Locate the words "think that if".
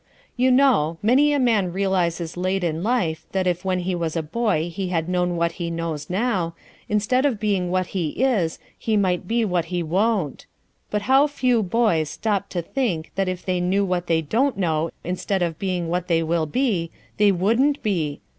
12.63-13.45